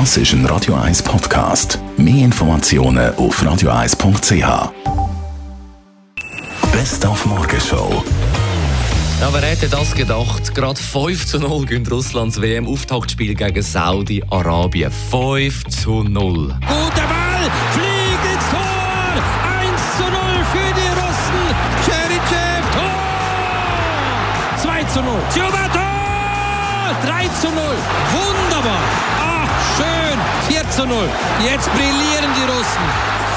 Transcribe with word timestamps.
Das 0.00 0.16
ist 0.16 0.32
ein 0.32 0.44
Radio 0.46 0.74
1 0.74 1.04
Podcast. 1.04 1.78
Mehr 1.96 2.24
Informationen 2.24 3.14
auf 3.14 3.40
radio1.ch. 3.40 4.72
Best 6.72 7.06
auf 7.06 7.24
Morgenshow. 7.24 8.02
Ja, 9.20 9.32
wer 9.32 9.42
hätte 9.42 9.68
das 9.68 9.94
gedacht? 9.94 10.52
Gerade 10.52 10.80
5 10.82 11.26
zu 11.26 11.38
0 11.38 11.66
gegen 11.66 11.86
Russlands 11.86 12.40
WM-Auftaktspiel 12.40 13.36
gegen 13.36 13.62
Saudi-Arabien. 13.62 14.90
5 14.90 15.62
zu 15.66 16.02
0. 16.02 16.10
Guter 16.12 17.06
Ball, 17.06 17.52
fliegt 17.70 18.24
ins 18.34 18.50
Tor! 18.50 19.22
1 19.60 19.80
zu 19.96 20.02
0 20.02 20.10
für 20.50 20.74
die 20.74 20.90
Russen. 20.98 21.54
Cherichev, 21.84 22.66
Tor! 22.72 22.98
2 24.60 24.82
zu 24.92 25.00
0. 25.02 25.06
Juba, 25.36 25.68
Tor! 25.72 25.94
3 27.06 27.28
zu 27.40 27.46
0. 27.46 27.54
Wunderbar. 28.12 28.73
Ach, 30.74 30.80
schön. 30.80 30.86
4 30.86 30.86
zu 30.86 30.86
0. 30.86 31.08
Jetzt 31.44 31.70
brillieren 31.72 32.30
die 32.36 32.44
Russen. 32.50 32.82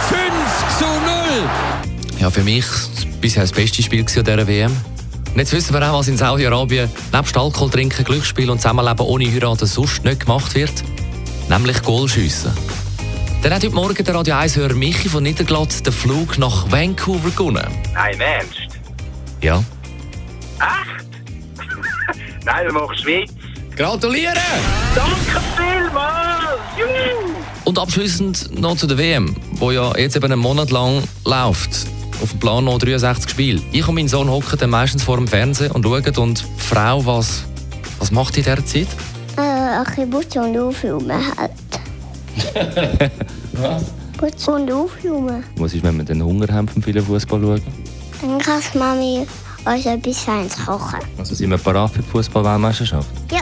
5 0.09 0.77
zu 0.77 0.85
0. 0.85 2.19
Ja, 2.19 2.29
für 2.29 2.43
mich 2.43 2.65
bisher 3.21 3.43
das 3.43 3.51
beste 3.51 3.83
Spiel 3.83 4.01
an 4.01 4.05
dieser 4.05 4.47
WM. 4.47 4.71
Und 5.33 5.39
jetzt 5.39 5.53
wissen 5.53 5.73
wir 5.73 5.87
auch, 5.87 5.99
was 5.99 6.07
in 6.07 6.17
Saudi-Arabien 6.17 6.89
nebst 7.13 7.37
Alkohol 7.37 7.69
trinken, 7.69 8.03
Glücksspiel 8.03 8.49
und 8.49 8.59
Zusammenleben 8.59 9.05
ohne 9.05 9.31
Heiraten 9.31 9.67
sonst 9.67 10.03
nicht 10.03 10.21
gemacht 10.21 10.55
wird. 10.55 10.83
Nämlich 11.49 11.81
Goalschiessen. 11.83 12.51
Dann 13.43 13.53
hat 13.53 13.63
heute 13.63 13.75
Morgen 13.75 14.03
der 14.03 14.15
Radio 14.15 14.35
1-Hörer 14.35 14.73
Michi 14.73 15.07
von 15.07 15.23
Niederglatt 15.23 15.85
den 15.85 15.93
Flug 15.93 16.37
nach 16.39 16.71
Vancouver 16.71 17.29
gewonnen. 17.29 17.67
Nein, 17.93 18.15
im 18.15 18.21
Ernst? 18.21 18.67
Ja. 19.41 19.63
Echt? 20.59 21.07
Nein, 22.45 22.67
du 22.67 22.73
machst 22.73 23.01
Schweiz. 23.01 23.36
Gratulieren! 23.77 24.33
Danke 24.95 25.39
vielmals! 25.55 26.59
Juhu! 26.79 27.31
Und 27.63 27.77
abschließend 27.77 28.59
noch 28.59 28.75
zu 28.75 28.87
der 28.87 28.97
WM, 28.97 29.35
wo 29.51 29.69
ja 29.69 29.95
jetzt 29.95 30.15
eben 30.15 30.31
einen 30.31 30.41
Monat 30.41 30.71
lang 30.71 31.03
läuft. 31.25 31.85
Auf 32.23 32.31
dem 32.31 32.39
Plan 32.39 32.65
noch 32.65 32.79
63 32.79 33.29
Spiele. 33.29 33.61
Ich 33.71 33.87
und 33.87 33.93
mein 33.93 34.07
Sohn 34.07 34.31
hocken 34.31 34.57
dann 34.57 34.71
meistens 34.71 35.03
vor 35.03 35.17
dem 35.17 35.27
Fernsehen 35.27 35.69
und 35.73 35.83
schauen. 35.83 36.17
Und 36.17 36.39
die 36.39 36.63
Frau, 36.63 37.05
was, 37.05 37.43
was 37.99 38.09
macht 38.09 38.35
die 38.35 38.39
in 38.39 38.45
dieser 38.45 38.65
Zeit? 38.65 38.87
Äh, 39.37 39.41
ein 39.41 39.83
bisschen 39.83 40.09
putzen 40.09 40.41
und 40.41 40.57
aufräumen 40.57 41.21
halt. 41.37 41.51
Was? 43.53 43.85
Putzen 44.17 44.53
und 44.55 44.71
aufräumen. 44.71 45.43
Was 45.57 45.75
ist, 45.75 45.83
wenn 45.83 45.97
wir 45.97 46.03
den 46.03 46.23
Hunger 46.23 46.51
haben 46.51 46.67
vom 46.67 46.81
vielen 46.81 47.05
Fußball 47.05 47.39
schauen? 47.39 47.61
Dann 48.21 48.39
kann 48.39 48.61
Mami 48.73 49.27
uns 49.65 49.85
etwas 49.85 50.19
Feines 50.19 50.55
kochen. 50.65 50.99
Also 51.19 51.35
sind 51.35 51.51
wir 51.51 51.57
parat 51.59 51.91
für 51.91 52.01
die 52.01 52.09
Fußball-Weltmeisterschaft? 52.09 53.07
Ja, 53.31 53.41